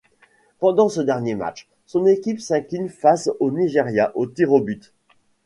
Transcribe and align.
Pendant 0.57 0.89
ce 0.89 0.99
dernier 0.99 1.35
match, 1.35 1.67
son 1.85 2.07
équipe 2.07 2.39
s'incline 2.41 2.89
face 2.89 3.29
au 3.39 3.51
Nigeria 3.51 4.11
aux 4.17 4.25
tirs 4.25 4.51
au 4.53 4.59
but. 4.59 4.91